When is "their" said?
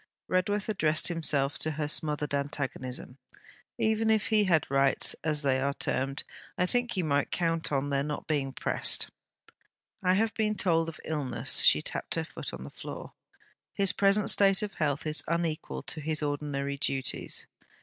7.91-8.01